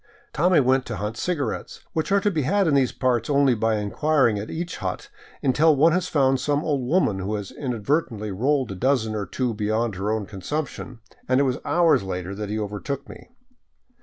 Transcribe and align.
Tommy 0.33 0.59
went 0.59 0.87
to 0.87 0.95
hunt 0.95 1.15
cigarettes— 1.15 1.81
which 1.93 2.11
are 2.11 2.19
to 2.21 2.31
be 2.31 2.41
had 2.41 2.65
in 2.67 2.73
these 2.73 2.91
parts 2.91 3.29
only 3.29 3.53
by 3.53 3.75
inquiring 3.75 4.39
at 4.39 4.49
each 4.49 4.77
hut 4.77 5.09
until 5.43 5.75
one 5.75 5.91
has 5.91 6.07
found 6.07 6.39
some 6.39 6.63
old 6.63 6.81
woman 6.81 7.19
who 7.19 7.35
has 7.35 7.51
inadvertently 7.51 8.31
rolled 8.31 8.71
a 8.71 8.75
dozen 8.75 9.13
or 9.13 9.27
two 9.27 9.53
beyond 9.53 9.93
her 9.93 10.11
own 10.11 10.25
consumption— 10.25 11.01
and 11.29 11.39
it 11.39 11.43
was 11.43 11.59
hours 11.63 12.01
later 12.01 12.33
that 12.33 12.49
he 12.49 12.57
overtook 12.57 13.07
me. 13.07 13.27